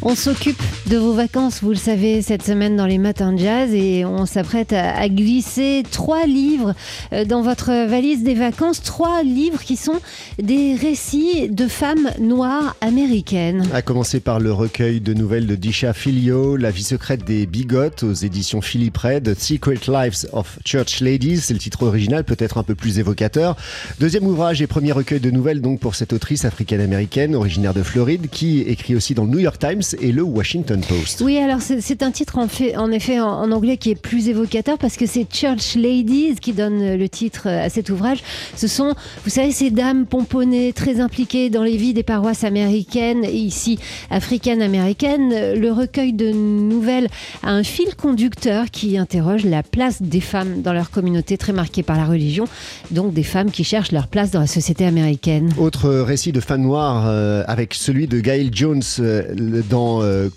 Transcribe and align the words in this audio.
On 0.00 0.14
s'occupe 0.14 0.62
de 0.86 0.96
vos 0.96 1.12
vacances, 1.12 1.60
vous 1.60 1.70
le 1.70 1.76
savez, 1.76 2.22
cette 2.22 2.44
semaine 2.44 2.76
dans 2.76 2.86
les 2.86 2.98
matins 2.98 3.32
de 3.32 3.38
jazz 3.38 3.74
et 3.74 4.04
on 4.04 4.26
s'apprête 4.26 4.72
à, 4.72 5.08
glisser 5.08 5.82
trois 5.90 6.24
livres 6.24 6.74
euh, 7.12 7.24
dans 7.24 7.42
votre 7.42 7.70
valise 7.88 8.22
des 8.22 8.34
vacances. 8.34 8.80
Trois 8.80 9.24
livres 9.24 9.60
qui 9.60 9.76
sont 9.76 10.00
des 10.40 10.76
récits 10.76 11.48
de 11.48 11.66
femmes 11.66 12.10
noires 12.20 12.76
américaines. 12.80 13.66
À 13.74 13.82
commencer 13.82 14.20
par 14.20 14.38
le 14.38 14.52
recueil 14.52 15.00
de 15.00 15.14
nouvelles 15.14 15.46
de 15.46 15.56
Disha 15.56 15.92
Filio, 15.92 16.56
La 16.56 16.70
vie 16.70 16.84
secrète 16.84 17.24
des 17.24 17.46
bigotes 17.46 18.04
aux 18.04 18.14
éditions 18.14 18.60
Philippe 18.60 18.98
Red, 18.98 19.34
Secret 19.36 19.80
Lives 19.88 20.28
of 20.32 20.60
Church 20.64 21.00
Ladies, 21.00 21.40
c'est 21.40 21.54
le 21.54 21.60
titre 21.60 21.82
original, 21.82 22.22
peut-être 22.22 22.58
un 22.58 22.62
peu 22.62 22.76
plus 22.76 23.00
évocateur. 23.00 23.56
Deuxième 23.98 24.26
ouvrage 24.26 24.62
et 24.62 24.68
premier 24.68 24.92
recueil 24.92 25.20
de 25.20 25.30
nouvelles 25.32 25.60
donc 25.60 25.80
pour 25.80 25.96
cette 25.96 26.12
autrice 26.12 26.44
africaine-américaine 26.44 27.34
originaire 27.34 27.74
de 27.74 27.82
Floride 27.82 28.28
qui 28.30 28.60
écrit 28.60 28.94
aussi 28.94 29.14
dans 29.14 29.24
le 29.24 29.30
New 29.30 29.40
York 29.40 29.58
Times 29.58 29.82
et 30.00 30.12
le 30.12 30.22
Washington 30.22 30.80
Post. 30.88 31.22
Oui, 31.24 31.38
alors 31.38 31.60
c'est 31.60 32.02
un 32.02 32.10
titre 32.10 32.38
en, 32.38 32.48
fait, 32.48 32.76
en 32.76 32.90
effet 32.90 33.20
en, 33.20 33.50
anglais 33.50 33.76
qui 33.76 33.90
est 33.90 34.00
plus 34.00 34.28
évocateur 34.28 34.78
parce 34.78 34.96
que 34.96 35.06
c'est 35.06 35.26
Church 35.32 35.76
Ladies 35.76 36.36
qui 36.40 36.52
donne 36.52 36.96
le 36.96 37.08
titre 37.08 37.48
à 37.48 37.68
cet 37.68 37.90
ouvrage. 37.90 38.18
Ce 38.56 38.66
sont, 38.66 38.94
vous 39.24 39.30
savez, 39.30 39.52
ces 39.52 39.70
dames 39.70 40.06
pomponnées 40.06 40.72
très 40.72 41.00
impliquées 41.00 41.50
dans 41.50 41.62
les 41.62 41.76
vies 41.76 41.94
des 41.94 42.02
paroisses 42.02 42.44
américaines 42.44 43.24
et 43.24 43.36
ici 43.36 43.78
africaines-américaines. 44.10 45.54
Le 45.54 45.70
recueil 45.72 46.12
de 46.12 46.30
nouvelles 46.32 47.08
a 47.42 47.50
un 47.50 47.62
fil 47.62 47.94
conducteur 47.94 48.70
qui 48.70 48.98
interroge 48.98 49.44
la 49.44 49.62
place 49.62 50.02
des 50.02 50.20
femmes 50.20 50.62
dans 50.62 50.72
leur 50.72 50.90
communauté 50.90 51.36
très 51.36 51.52
marquée 51.52 51.82
par 51.82 51.96
la 51.96 52.04
religion, 52.04 52.44
donc 52.90 53.12
des 53.12 53.22
femmes 53.22 53.50
qui 53.50 53.64
cherchent 53.64 53.92
leur 53.92 54.08
place 54.08 54.30
dans 54.30 54.40
la 54.40 54.46
société 54.46 54.84
américaine. 54.84 55.52
Autre 55.58 55.90
récit 55.90 56.32
de 56.32 56.40
femmes 56.40 56.62
noires 56.62 57.06
euh, 57.06 57.44
avec 57.46 57.74
celui 57.74 58.06
de 58.06 58.20
Gail 58.20 58.50
Jones 58.52 58.82
euh, 59.00 59.62
dans 59.68 59.77
dans 59.78 60.02
euh, 60.02 60.28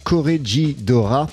Dora, 0.78 1.28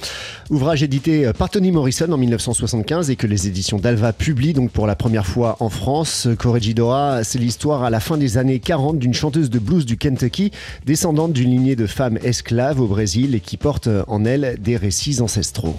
ouvrage 0.49 0.83
édité 0.83 1.31
par 1.37 1.51
Toni 1.51 1.71
Morrison 1.73 2.11
en 2.11 2.17
1975 2.17 3.11
et 3.11 3.17
que 3.17 3.27
les 3.27 3.47
éditions 3.49 3.79
d'Alva 3.79 4.15
publient 4.15 4.55
donc 4.55 4.71
pour 4.71 4.87
la 4.87 4.97
première 4.97 5.27
fois 5.27 5.59
en 5.61 5.69
France. 5.69 6.27
Dora, 6.75 7.23
c'est 7.23 7.39
l'histoire 7.39 7.83
à 7.83 7.91
la 7.91 8.01
fin 8.01 8.17
des 8.17 8.39
années 8.39 8.61
40 8.61 8.99
d'une 8.99 9.13
chanteuse 9.13 9.51
de 9.51 9.59
blues 9.59 9.85
du 9.85 9.99
Kentucky, 9.99 10.53
descendante 10.87 11.35
d'une 11.35 11.51
lignée 11.51 11.77
de 11.77 11.87
femmes 11.87 12.19
esclaves 12.23 12.81
au 12.81 12.87
Brésil 12.87 13.35
et 13.35 13.41
qui 13.41 13.59
porte 13.59 13.91
en 14.07 14.25
elle 14.25 14.57
des 14.59 14.79
récits 14.79 15.21
ancestraux. 15.21 15.77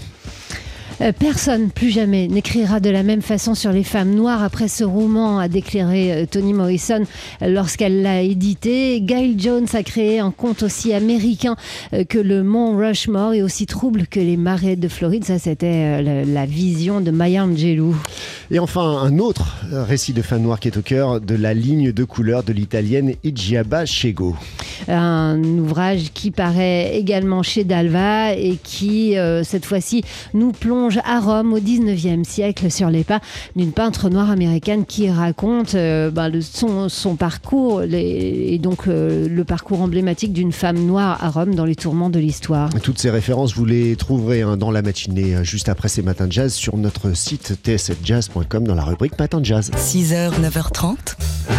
Euh, 1.02 1.12
personne, 1.18 1.70
plus 1.70 1.92
jamais, 1.92 2.28
n'écrira 2.28 2.80
de 2.80 2.90
la 2.90 3.04
même 3.04 3.22
façon 3.22 3.56
sur 3.56 3.72
les 3.72 3.84
femmes 3.84 4.14
noires 4.14 4.44
après 4.44 4.68
ce 4.68 4.84
roman, 4.84 5.40
a 5.40 5.48
déclaré 5.48 6.12
euh, 6.12 6.26
Toni 6.26 6.54
Morrison 6.54 7.04
lorsqu'elle 7.42 8.02
l'a 8.02 8.22
édité. 8.22 9.00
Gail 9.02 9.36
Jones 9.38 9.68
a 9.74 9.84
créé 9.84 10.20
un 10.20 10.32
conte 10.32 10.64
aussi 10.64 10.94
américain 10.94 11.56
euh, 11.94 12.04
que 12.04 12.18
le 12.18 12.44
mont 12.44 12.78
Rushmore 12.78 13.34
et 13.34 13.44
aussi 13.44 13.66
trouble 13.66 14.08
que 14.08 14.20
les 14.20 14.36
marais 14.36 14.76
de 14.76 14.88
Floride. 14.88 15.24
Ça, 15.24 15.40
c'était 15.40 16.02
la 16.02 16.46
vision 16.46 17.00
de 17.00 17.12
Maya 17.12 17.46
Angelou. 17.46 17.96
Et 18.52 18.60
enfin, 18.60 19.00
un 19.02 19.20
autre 19.20 19.58
récit 19.72 20.14
de 20.14 20.22
femmes 20.22 20.44
noires 20.44 20.60
qui 20.60 20.68
est 20.68 20.78
au 20.78 20.82
cœur 20.82 21.22
de 21.22 21.36
la 21.36 21.54
ligne 21.54 21.92
de 21.92 22.04
couleur 22.04 22.44
de 22.44 22.52
l'italienne 22.52 23.14
Igiaba 23.24 23.86
Chego. 23.86 24.36
Un 24.88 25.42
ouvrage 25.44 26.12
qui 26.14 26.32
paraît 26.32 26.96
également 26.98 27.44
chez 27.44 27.64
Dalva 27.64 28.34
et 28.34 28.58
qui, 28.64 29.16
cette 29.44 29.66
fois-ci, 29.66 30.04
nous 30.34 30.52
plonge 30.52 31.00
à 31.06 31.20
Rome 31.20 31.54
au 31.54 31.60
19e 31.60 32.24
siècle 32.24 32.72
sur 32.72 32.90
les 32.90 33.04
pas 33.04 33.20
d'une 33.56 33.72
peintre 33.72 34.10
noire 34.10 34.30
américaine 34.30 34.86
qui 34.86 35.10
raconte 35.10 35.76
euh, 35.76 36.12
ben, 36.12 36.32
son, 36.42 37.16
parcours 37.16 37.84
et 37.84 38.60
donc 38.62 38.88
euh, 38.88 39.28
le 39.28 39.44
parcours 39.44 39.82
emblématique 39.82 40.34
d'une 40.34 40.52
femme 40.52 40.78
noire 40.78 41.24
à 41.24 41.30
Rome 41.30 41.56
dans 41.56 41.66
les 41.66 41.76
tourments 41.76 42.10
de 42.10 42.20
l'histoire. 42.20 42.70
Toutes 42.84 43.00
ces 43.00 43.10
références, 43.10 43.56
vous 43.56 43.66
les 43.66 43.96
trouverez 43.96 44.42
hein, 44.42 44.58
dans 44.58 44.72
la 44.72 44.82
matinée 44.82 45.36
euh, 45.36 45.44
juste 45.44 45.70
après 45.70 45.90
ces 45.90 46.02
matins 46.02 46.28
de 46.28 46.32
jazz 46.32 46.54
sur 46.54 46.78
notre 46.78 47.16
site 47.16 47.58
tsfjazz.com 47.64 48.68
dans 48.68 48.76
la 48.76 48.84
rubrique 48.84 49.18
Matin 49.18 49.40
de 49.40 49.46
jazz. 49.46 49.72
6h, 49.76 50.32
9h30, 50.42 50.96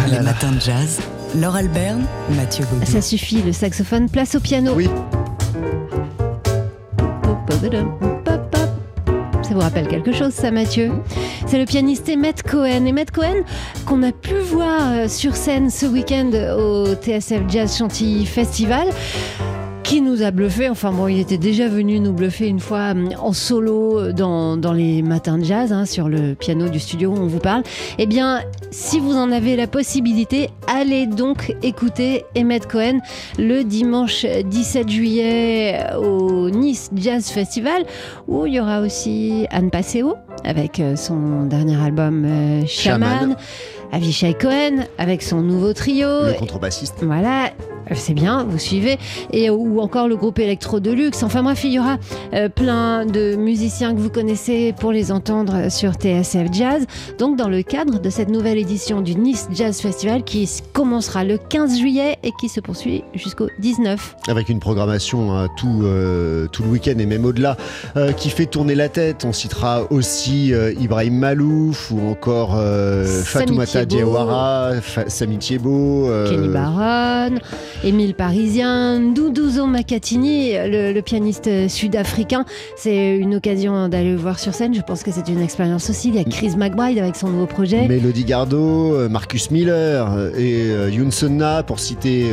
les 0.09 0.19
matins 0.21 0.51
de 0.51 0.61
jazz. 0.61 0.99
Laure 1.35 1.55
Alberne, 1.55 2.05
Mathieu 2.35 2.65
Baudou. 2.69 2.85
Ça 2.85 3.01
suffit, 3.01 3.41
le 3.41 3.53
saxophone, 3.53 4.09
place 4.09 4.35
au 4.35 4.39
piano. 4.39 4.73
Oui. 4.75 4.89
Ça 9.41 9.53
vous 9.53 9.59
rappelle 9.59 9.87
quelque 9.87 10.11
chose, 10.11 10.33
ça, 10.33 10.51
Mathieu? 10.51 10.91
C'est 11.47 11.57
le 11.57 11.65
pianiste 11.65 12.09
Emmett 12.09 12.43
Cohen. 12.43 12.85
Emmett 12.85 13.11
Cohen, 13.11 13.43
qu'on 13.85 14.03
a 14.03 14.11
pu 14.11 14.33
voir 14.35 14.91
euh, 14.91 15.07
sur 15.07 15.35
scène 15.35 15.69
ce 15.69 15.85
week-end 15.85 16.31
au 16.57 16.93
TSF 16.95 17.41
Jazz 17.47 17.77
Chantilly 17.77 18.25
Festival 18.25 18.87
qui 19.91 19.99
nous 19.99 20.23
a 20.23 20.31
bluffé. 20.31 20.69
Enfin 20.69 20.93
bon, 20.93 21.09
il 21.09 21.19
était 21.19 21.37
déjà 21.37 21.67
venu 21.67 21.99
nous 21.99 22.13
bluffer 22.13 22.47
une 22.47 22.61
fois 22.61 22.91
hum, 22.91 23.09
en 23.19 23.33
solo 23.33 24.13
dans, 24.13 24.55
dans 24.55 24.71
les 24.71 25.01
matins 25.01 25.37
de 25.37 25.43
jazz, 25.43 25.73
hein, 25.73 25.83
sur 25.85 26.07
le 26.07 26.33
piano 26.33 26.69
du 26.69 26.79
studio 26.79 27.09
où 27.09 27.17
on 27.17 27.27
vous 27.27 27.39
parle. 27.39 27.63
Eh 27.97 28.05
bien, 28.05 28.39
si 28.71 29.01
vous 29.01 29.17
en 29.17 29.33
avez 29.33 29.57
la 29.57 29.67
possibilité, 29.67 30.49
allez 30.65 31.07
donc 31.07 31.53
écouter 31.61 32.23
Emmett 32.37 32.67
Cohen 32.67 32.99
le 33.37 33.63
dimanche 33.63 34.25
17 34.25 34.87
juillet 34.87 35.83
au 36.01 36.49
Nice 36.49 36.89
Jazz 36.95 37.27
Festival, 37.27 37.83
où 38.29 38.45
il 38.45 38.53
y 38.53 38.59
aura 38.61 38.79
aussi 38.79 39.45
Anne 39.49 39.71
Passeo 39.71 40.15
avec 40.45 40.79
euh, 40.79 40.95
son 40.95 41.47
dernier 41.47 41.75
album 41.75 42.23
euh, 42.23 42.65
Shaman. 42.65 43.35
Avishai 43.91 44.35
Cohen 44.35 44.85
avec 44.97 45.21
son 45.21 45.41
nouveau 45.41 45.73
trio. 45.73 46.07
Le 46.07 46.39
contrebassiste. 46.39 47.03
Voilà, 47.03 47.51
c'est 47.93 48.13
bien, 48.13 48.43
vous 48.43 48.59
suivez. 48.59 48.97
Et 49.31 49.49
ou 49.49 49.79
encore 49.79 50.07
le 50.07 50.15
groupe 50.15 50.39
Electro 50.39 50.79
Deluxe. 50.79 51.23
Enfin 51.23 51.43
bref, 51.43 51.63
il 51.63 51.73
y 51.73 51.79
aura 51.79 51.97
euh, 52.33 52.49
plein 52.49 53.05
de 53.05 53.35
musiciens 53.35 53.93
que 53.93 53.99
vous 53.99 54.09
connaissez 54.09 54.73
pour 54.79 54.91
les 54.91 55.11
entendre 55.11 55.71
sur 55.71 55.93
TSF 55.93 56.51
Jazz. 56.51 56.85
Donc 57.17 57.37
dans 57.37 57.49
le 57.49 57.63
cadre 57.63 57.99
de 57.99 58.09
cette 58.09 58.29
nouvelle 58.29 58.57
édition 58.57 59.01
du 59.01 59.15
Nice 59.15 59.47
Jazz 59.51 59.79
Festival 59.81 60.23
qui 60.23 60.49
commencera 60.73 61.23
le 61.23 61.37
15 61.37 61.77
juillet 61.77 62.17
et 62.23 62.31
qui 62.39 62.49
se 62.49 62.59
poursuit 62.59 63.03
jusqu'au 63.13 63.47
19. 63.59 64.15
Avec 64.27 64.49
une 64.49 64.59
programmation 64.59 65.35
hein, 65.35 65.47
tout, 65.57 65.81
euh, 65.83 66.47
tout 66.47 66.63
le 66.63 66.69
week-end 66.69 66.95
et 66.97 67.05
même 67.05 67.25
au-delà 67.25 67.57
euh, 67.97 68.11
qui 68.11 68.29
fait 68.29 68.45
tourner 68.45 68.75
la 68.75 68.89
tête. 68.89 69.25
On 69.25 69.33
citera 69.33 69.91
aussi 69.91 70.53
Ibrahim 70.79 71.17
Malouf 71.17 71.91
ou 71.91 72.09
encore 72.09 72.57
Fatoumata 73.23 73.85
Diawara, 73.85 74.71
Sami 75.07 75.37
Thiebaud, 75.37 76.09
euh, 76.09 76.29
Kenny 76.29 76.47
Barron, 76.47 77.35
Émile 77.83 78.13
Parisien, 78.13 78.99
Doudouzo 78.99 79.65
Makatini, 79.65 80.53
le, 80.53 80.99
pianiste 81.01 81.67
sud-africain. 81.67 82.45
C'est 82.75 83.17
une 83.17 83.35
occasion 83.35 83.89
d'aller 83.89 84.11
le 84.11 84.17
voir 84.17 84.39
sur 84.39 84.53
scène. 84.53 84.73
Je 84.73 84.81
pense 84.81 85.03
que 85.03 85.11
c'est 85.11 85.27
une 85.29 85.41
expérience 85.41 85.89
aussi. 85.89 86.09
Il 86.09 86.15
y 86.15 86.19
a 86.19 86.23
Chris 86.23 86.55
McBride 86.57 86.99
avec 86.99 87.15
son 87.15 87.29
nouveau 87.29 87.47
projet. 87.47 87.87
Mélodie 87.87 88.23
Gardot, 88.23 88.93
euh, 88.93 89.09
Marcus 89.09 89.49
Miller 89.51 90.31
et 90.37 90.69
euh, 90.69 90.89
Youn 90.91 91.11
pour 91.65 91.79
citer 91.79 92.25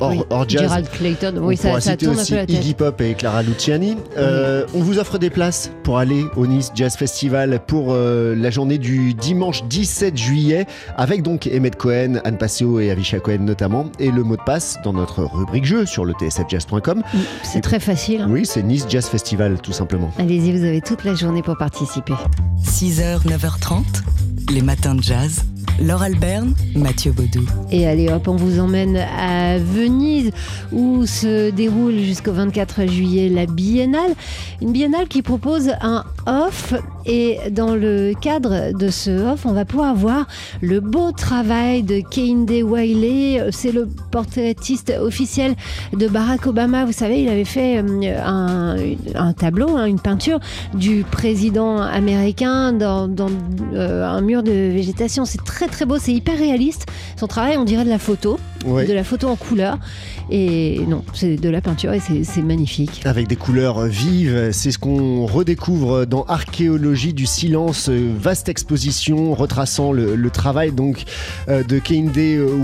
Or, 0.00 0.44
Jazz. 0.48 0.62
Gerald 0.62 0.88
Clayton, 0.90 1.34
oui, 1.40 1.56
ça, 1.56 1.80
ça 1.80 1.96
tourne 1.96 2.18
aussi 2.18 2.34
Iggy 2.48 2.74
Pop 2.74 3.00
et 3.00 3.14
Clara 3.14 3.42
Luciani. 3.42 3.96
on 4.16 4.80
vous 4.80 4.98
offre 4.98 5.18
des 5.18 5.30
places 5.30 5.70
pour 5.82 5.98
aller 5.98 6.24
au 6.36 6.46
Nice 6.46 6.72
Jazz 6.74 6.96
Festival 6.96 7.60
pour 7.66 7.94
la 7.94 8.50
journée 8.50 8.78
du 8.78 9.14
dimanche 9.14 9.64
17 9.64 10.16
juillet 10.16 10.66
avec 10.96 11.22
donc 11.22 11.48
Emmett 11.52 11.76
Cohen, 11.76 12.20
Anne 12.24 12.38
Passio 12.38 12.80
et 12.80 12.90
Avisha 12.90 13.20
Cohen 13.20 13.38
notamment, 13.40 13.86
et 13.98 14.10
le 14.10 14.22
mot 14.22 14.36
de 14.36 14.42
passe 14.42 14.78
dans 14.86 14.92
notre 14.92 15.24
rubrique 15.24 15.64
jeu 15.64 15.84
sur 15.84 16.04
le 16.04 16.12
tsfjazz.com. 16.12 17.02
C'est 17.42 17.60
très 17.60 17.80
facile. 17.80 18.20
Hein. 18.20 18.28
Oui, 18.30 18.46
c'est 18.46 18.62
Nice 18.62 18.86
Jazz 18.88 19.06
Festival 19.06 19.60
tout 19.60 19.72
simplement. 19.72 20.12
Allez-y, 20.16 20.52
vous 20.52 20.64
avez 20.64 20.80
toute 20.80 21.02
la 21.02 21.16
journée 21.16 21.42
pour 21.42 21.56
participer. 21.58 22.12
6h, 22.62 23.26
9h30, 23.26 23.82
les 24.52 24.62
matins 24.62 24.94
de 24.94 25.02
jazz. 25.02 25.44
Laure 25.80 26.02
Alberne, 26.02 26.54
Mathieu 26.76 27.10
Baudou. 27.10 27.44
Et 27.70 27.86
allez 27.86 28.08
hop, 28.08 28.28
on 28.28 28.36
vous 28.36 28.60
emmène 28.60 28.96
à 28.96 29.58
Venise 29.58 30.30
où 30.72 31.04
se 31.04 31.50
déroule 31.50 31.98
jusqu'au 31.98 32.32
24 32.32 32.86
juillet 32.86 33.28
la 33.28 33.46
biennale. 33.46 34.14
Une 34.62 34.70
biennale 34.70 35.08
qui 35.08 35.20
propose 35.20 35.72
un 35.80 36.04
off 36.26 36.74
et 37.06 37.38
dans 37.50 37.76
le 37.76 38.14
cadre 38.20 38.76
de 38.76 38.88
ce 38.90 39.32
off, 39.32 39.46
on 39.46 39.52
va 39.52 39.64
pouvoir 39.64 39.94
voir 39.94 40.26
le 40.60 40.80
beau 40.80 41.12
travail 41.12 41.84
de 41.84 42.00
Kehinde 42.00 42.50
Wiley. 42.50 43.40
C'est 43.52 43.70
le 43.70 43.88
portraitiste 44.10 44.92
officiel 45.00 45.54
de 45.92 46.08
Barack 46.08 46.46
Obama. 46.46 46.84
Vous 46.84 46.92
savez, 46.92 47.22
il 47.22 47.28
avait 47.28 47.44
fait 47.44 47.80
euh, 47.80 48.76
un, 49.14 49.32
tableau, 49.34 49.76
hein, 49.76 49.86
une 49.86 50.00
peinture 50.00 50.40
du 50.74 51.04
président 51.04 51.78
américain 51.80 52.72
dans, 52.72 53.08
euh, 53.72 54.04
un 54.04 54.20
mur 54.20 54.42
de 54.42 54.50
végétation. 54.50 55.24
C'est 55.24 55.44
très 55.44 55.68
très 55.68 55.84
beau, 55.86 55.98
c'est 55.98 56.12
hyper 56.12 56.36
réaliste. 56.36 56.86
Son 57.16 57.28
travail, 57.28 57.56
on 57.56 57.64
dirait 57.64 57.84
de 57.84 57.90
la 57.90 58.00
photo, 58.00 58.40
de 58.64 58.92
la 58.92 59.04
photo 59.04 59.28
en 59.28 59.36
couleur. 59.36 59.78
Et 60.28 60.80
non, 60.88 61.04
c'est 61.14 61.36
de 61.36 61.48
la 61.48 61.60
peinture 61.60 61.92
et 61.92 62.00
c'est 62.00 62.42
magnifique. 62.42 63.02
Avec 63.04 63.28
des 63.28 63.36
couleurs 63.36 63.84
vives, 63.84 64.50
c'est 64.50 64.72
ce 64.72 64.78
qu'on 64.78 65.24
redécouvre 65.24 66.04
dans 66.04 66.24
Archéologie 66.24 66.95
du 66.96 67.26
silence, 67.26 67.90
vaste 67.90 68.48
exposition 68.48 69.34
retraçant 69.34 69.92
le, 69.92 70.30
travail 70.30 70.72
donc 70.72 71.04
de 71.46 71.78
Kehinde 71.78 72.16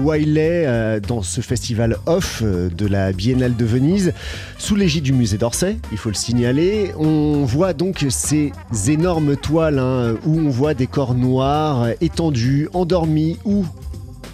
Wiley 0.04 1.00
dans 1.06 1.22
ce 1.22 1.42
festival 1.42 1.98
off 2.06 2.42
de 2.42 2.86
la 2.86 3.12
Biennale 3.12 3.54
de 3.56 3.64
Venise, 3.64 4.14
sous 4.58 4.74
l'égide 4.74 5.04
du 5.04 5.12
musée 5.12 5.36
d'Orsay, 5.36 5.76
il 5.92 5.98
faut 5.98 6.08
le 6.08 6.14
signaler. 6.14 6.92
On 6.98 7.44
voit 7.44 7.74
donc 7.74 8.06
ces 8.08 8.52
énormes 8.88 9.36
toiles 9.36 9.78
hein, 9.78 10.14
où 10.24 10.38
on 10.38 10.48
voit 10.48 10.72
des 10.72 10.86
corps 10.86 11.14
noirs 11.14 11.88
étendus, 12.00 12.68
endormis 12.72 13.36
ou 13.44 13.66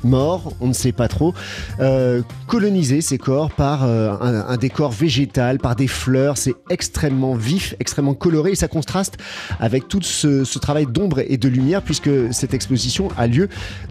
morts, 0.04 0.52
on 0.60 0.68
ne 0.68 0.72
sait 0.72 0.92
pas 0.92 1.08
trop, 1.08 1.34
euh, 1.80 2.22
coloniser 2.46 3.00
ces 3.00 3.18
corps 3.18 3.50
par 3.50 3.84
euh, 3.84 4.14
un, 4.20 4.56
décor 4.56 4.90
végétal, 4.90 5.58
par 5.58 5.76
des 5.76 5.86
fleurs. 5.86 6.38
C'est 6.38 6.54
extrêmement 6.70 7.34
vif, 7.34 7.74
extrêmement 7.80 8.14
coloré 8.14 8.52
et 8.52 8.54
ça 8.54 8.68
contraste 8.68 9.16
avec 9.60 9.88
tout 9.88 10.02
ce, 10.02 10.58
travail 10.58 10.86
d'ombre 10.86 11.20
et 11.20 11.36
de 11.36 11.48
lumière 11.48 11.82
puisque 11.82 12.10
cette 12.32 12.52
exposition 12.52 13.08
a 13.16 13.26
lieu 13.26 13.48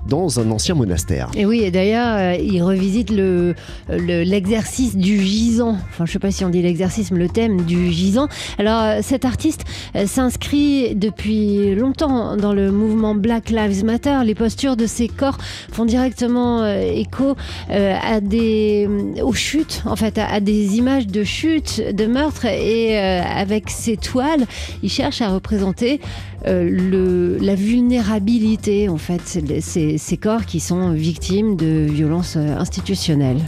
dans 0.07 0.39
un 0.39 0.51
ancien 0.51 0.75
monastère. 0.75 1.31
Et 1.36 1.45
oui, 1.45 1.62
et 1.62 1.71
d'ailleurs, 1.71 2.18
euh, 2.18 2.42
il 2.42 2.62
revisite 2.62 3.10
le, 3.10 3.56
l'exercice 3.89 4.98
du 4.98 5.19
gisant. 5.19 5.77
Enfin, 5.89 6.06
je 6.06 6.10
ne 6.10 6.13
sais 6.13 6.19
pas 6.19 6.31
si 6.31 6.44
on 6.44 6.50
dit 6.50 6.62
l'exercice, 6.62 7.12
mais 7.12 7.19
le 7.19 7.30
thème 7.30 7.62
du 7.62 7.92
gisant. 7.92 8.27
Alors, 8.57 9.03
cet 9.03 9.25
artiste 9.25 9.63
s'inscrit 10.06 10.95
depuis 10.95 11.75
longtemps 11.75 12.36
dans 12.36 12.53
le 12.53 12.71
mouvement 12.71 13.15
Black 13.15 13.50
Lives 13.50 13.86
Matter. 13.86 14.19
Les 14.25 14.36
postures 14.36 14.75
de 14.75 14.86
ces 14.86 15.07
corps 15.07 15.38
font 15.71 15.86
dire 15.86 15.96
directement 15.97 16.61
euh, 16.61 16.79
écho 16.79 17.35
euh, 17.71 17.97
à 17.99 18.21
des, 18.21 18.88
euh, 18.88 19.23
aux 19.23 19.33
chutes, 19.33 19.81
en 19.85 19.95
fait, 19.95 20.19
à, 20.19 20.39
des 20.39 20.77
images 20.77 21.07
de 21.07 21.23
chutes, 21.23 21.81
de 21.81 22.05
meurtres. 22.05 22.45
Et 22.45 22.97
avec 22.97 23.69
ces 23.69 23.97
toiles, 23.97 24.45
il 24.83 24.89
cherche 24.89 25.21
à 25.21 25.29
représenter 25.29 25.99
la 26.45 27.55
vulnérabilité, 27.55 28.89
en 28.89 28.97
fait, 28.97 29.21
ces 29.61 30.17
corps 30.17 30.45
qui 30.45 30.59
sont 30.59 30.91
victimes 30.91 31.55
de 31.55 31.88
violences 31.89 32.38
institutionnelles. 32.38 33.41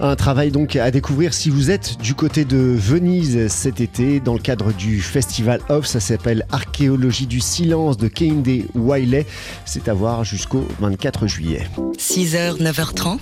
Un 0.00 0.14
travail 0.14 0.52
donc 0.52 0.76
à 0.76 0.90
découvrir 0.92 1.34
si 1.34 1.50
vous 1.50 1.70
êtes 1.70 1.98
du 2.00 2.14
côté 2.14 2.44
de 2.44 2.56
Venise 2.56 3.48
cet 3.48 3.80
été 3.80 4.20
dans 4.20 4.34
le 4.34 4.38
cadre 4.38 4.72
du 4.72 5.00
Festival 5.00 5.60
Off. 5.68 5.86
Ça 5.86 5.98
s'appelle 5.98 6.46
Archéologie 6.52 7.26
du 7.26 7.40
silence 7.40 7.96
de 7.96 8.06
Kehinde 8.06 8.64
Wiley. 8.74 9.26
C'est 9.64 9.88
à 9.88 9.94
voir 9.94 10.22
jusqu'au 10.22 10.66
24 10.80 11.26
juillet. 11.26 11.66
6h, 11.98 12.62
9h30, 12.62 13.18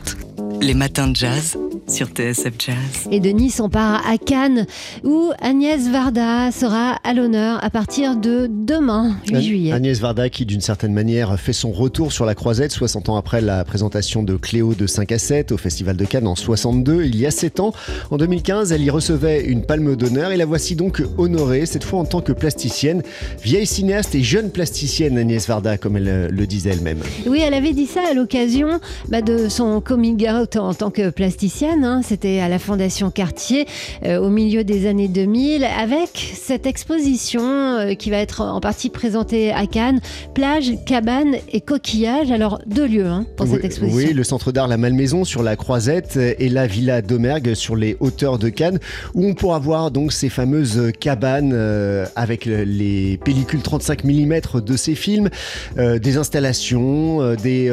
les 0.61 0.75
matins 0.75 1.09
de 1.09 1.17
jazz 1.17 1.57
sur 1.89 2.09
TSF 2.09 2.53
Jazz. 2.59 3.09
Et 3.11 3.21
Denis, 3.21 3.55
on 3.61 3.69
part 3.69 4.03
à 4.07 4.19
Cannes 4.19 4.67
où 5.05 5.31
Agnès 5.41 5.89
Varda 5.89 6.51
sera 6.51 6.99
à 7.05 7.15
l'honneur 7.15 7.63
à 7.63 7.71
partir 7.71 8.17
de 8.17 8.49
demain, 8.51 9.17
8 9.31 9.41
juillet. 9.41 9.73
Agnès 9.73 10.01
Varda 10.01 10.29
qui 10.29 10.47
d'une 10.47 10.61
certaine 10.61 10.93
manière 10.93 11.39
fait 11.39 11.53
son 11.53 11.71
retour 11.71 12.13
sur 12.13 12.27
la 12.27 12.35
croisette 12.35 12.73
60 12.73 13.09
ans 13.09 13.17
après 13.17 13.41
la 13.41 13.65
présentation 13.65 14.23
de 14.23 14.37
Cléo 14.37 14.75
de 14.75 14.87
5 14.87 15.13
à 15.13 15.19
7 15.19 15.53
au 15.53 15.57
Festival 15.57 15.97
de 15.97 16.05
Cannes 16.05 16.27
en 16.27 16.35
62, 16.35 17.05
il 17.05 17.17
y 17.17 17.27
a 17.27 17.31
7 17.31 17.61
ans. 17.61 17.73
En 18.11 18.17
2015, 18.17 18.73
elle 18.73 18.83
y 18.83 18.91
recevait 18.91 19.45
une 19.45 19.65
palme 19.65 19.97
d'honneur 19.97 20.33
et 20.33 20.37
la 20.37 20.47
voici 20.47 20.75
donc 20.75 21.03
honorée, 21.19 21.67
cette 21.67 21.85
fois 21.85 22.01
en 22.01 22.05
tant 22.05 22.21
que 22.21 22.33
plasticienne, 22.33 23.03
vieille 23.43 23.67
cinéaste 23.67 24.15
et 24.15 24.23
jeune 24.23 24.51
plasticienne 24.51 25.19
Agnès 25.19 25.47
Varda 25.47 25.79
comme 25.79 25.97
elle 25.97 26.29
le 26.31 26.47
disait 26.47 26.71
elle-même. 26.71 27.01
Oui, 27.27 27.41
elle 27.45 27.55
avait 27.55 27.73
dit 27.73 27.87
ça 27.87 28.01
à 28.11 28.15
l'occasion 28.15 28.81
bah, 29.09 29.23
de 29.23 29.49
son 29.49 29.81
coming 29.81 30.29
out 30.29 30.57
en 30.57 30.75
tant 30.75 30.91
que 30.91 31.11
plasticienne 31.11 31.76
Hein. 31.85 32.01
C'était 32.03 32.41
à 32.41 32.49
la 32.49 32.59
Fondation 32.59 33.11
Cartier 33.11 33.67
euh, 34.05 34.19
au 34.19 34.31
milieu 34.31 34.65
des 34.65 34.87
années 34.87 35.09
2000 35.09 35.65
avec 35.65 36.35
cette 36.35 36.67
exposition 36.67 37.43
euh, 37.43 37.95
qui 37.95 38.11
va 38.11 38.19
être 38.19 38.41
en 38.41 38.61
partie 38.61 38.91
présentée 38.91 39.53
à 39.53 39.67
Cannes, 39.67 40.01
plage, 40.35 40.73
cabane 40.87 41.37
et 41.53 41.61
coquillage. 41.61 42.31
Alors 42.31 42.61
deux 42.67 42.87
lieux 42.87 43.07
hein, 43.07 43.27
pour 43.37 43.47
cette 43.47 43.65
exposition. 43.65 44.09
Oui, 44.09 44.15
le 44.15 44.25
centre 44.25 44.53
d'art 44.53 44.69
La 44.69 44.77
Malmaison 44.77 45.25
sur 45.25 45.43
la 45.43 45.57
Croisette 45.57 46.17
et 46.17 46.49
la 46.49 46.67
Villa 46.67 47.03
d'Omergue 47.03 47.55
sur 47.55 47.77
les 47.77 47.97
hauteurs 48.01 48.39
de 48.39 48.49
Cannes 48.49 48.79
où 49.15 49.27
on 49.27 49.35
pourra 49.35 49.59
voir 49.59 49.91
donc 49.91 50.13
ces 50.13 50.29
fameuses 50.29 50.93
cabanes 50.99 51.53
euh, 51.55 52.07
avec 52.17 52.47
les 52.47 53.19
pellicules 53.25 53.63
35 53.63 54.05
mm 54.05 54.41
de 54.65 54.77
ces 54.77 54.95
films, 54.95 55.29
des 55.77 56.17
installations, 56.17 57.35
des 57.35 57.71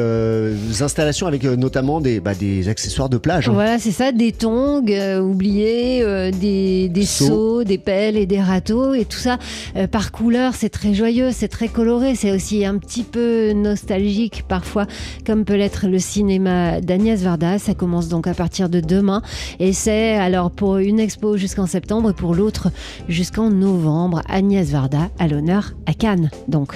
installations 0.80 1.26
avec 1.26 1.44
notamment 1.44 2.00
des, 2.00 2.20
bah, 2.20 2.34
des 2.34 2.68
accessoires 2.68 3.08
de 3.08 3.18
plage. 3.18 3.48
Hein. 3.48 3.52
Voilà, 3.52 3.78
c'est 3.78 3.93
ça, 3.94 4.12
des 4.12 4.32
tongs 4.32 4.84
euh, 4.90 5.20
oubliés, 5.20 6.02
euh, 6.02 6.30
des, 6.30 6.88
des 6.90 7.06
seaux, 7.06 7.64
des 7.64 7.78
pelles 7.78 8.16
et 8.16 8.26
des 8.26 8.40
râteaux, 8.40 8.92
et 8.92 9.06
tout 9.06 9.18
ça 9.18 9.38
euh, 9.76 9.86
par 9.86 10.12
couleur, 10.12 10.54
c'est 10.54 10.68
très 10.68 10.92
joyeux, 10.92 11.30
c'est 11.32 11.48
très 11.48 11.68
coloré, 11.68 12.14
c'est 12.14 12.32
aussi 12.32 12.66
un 12.66 12.76
petit 12.76 13.04
peu 13.04 13.52
nostalgique 13.52 14.44
parfois, 14.46 14.86
comme 15.26 15.44
peut 15.44 15.54
l'être 15.54 15.86
le 15.86 15.98
cinéma 15.98 16.80
d'Agnès 16.80 17.22
Varda. 17.22 17.58
Ça 17.58 17.74
commence 17.74 18.08
donc 18.08 18.26
à 18.26 18.34
partir 18.34 18.68
de 18.68 18.80
demain, 18.80 19.22
et 19.60 19.72
c'est 19.72 20.16
alors 20.16 20.50
pour 20.50 20.76
une 20.78 21.00
expo 21.00 21.36
jusqu'en 21.36 21.66
septembre 21.66 22.10
et 22.10 22.14
pour 22.14 22.34
l'autre 22.34 22.68
jusqu'en 23.08 23.50
novembre. 23.50 24.22
Agnès 24.28 24.68
Varda 24.68 25.08
à 25.18 25.28
l'honneur 25.28 25.72
à 25.86 25.94
Cannes, 25.94 26.30
donc. 26.48 26.74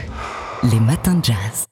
Les 0.62 0.80
matins 0.80 1.14
de 1.14 1.24
jazz. 1.24 1.66